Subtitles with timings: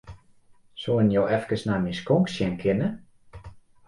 [0.83, 2.89] Soenen jo efkes nei myn skonk sjen kinne?